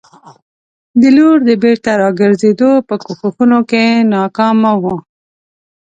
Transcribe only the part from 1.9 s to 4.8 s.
راګرزېدو په کوښښونو کې ناکامه